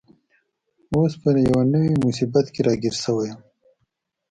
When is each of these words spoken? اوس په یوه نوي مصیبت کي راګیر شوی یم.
اوس 0.93 1.13
په 1.21 1.29
یوه 1.47 1.61
نوي 1.73 1.93
مصیبت 2.05 2.45
کي 2.53 2.61
راګیر 2.67 2.95
شوی 3.03 3.25
یم. 3.31 3.39